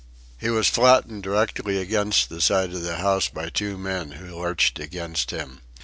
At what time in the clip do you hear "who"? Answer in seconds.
4.13-4.35